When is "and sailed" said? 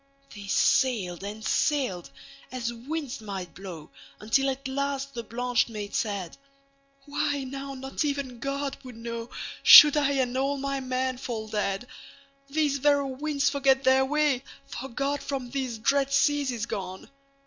1.23-2.09